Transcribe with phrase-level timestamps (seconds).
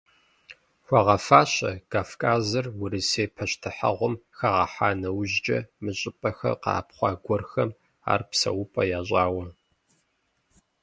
[0.85, 7.69] Хуагъэфащэ, Кавказыр Урысей пащтыхьыгъуэм хагъэхьа нэужькӀэ, мы щӀыпӀэхэм къэӀэпхъуа гуэрхэм
[8.11, 9.45] ар псэупӀэ ящӀауэ.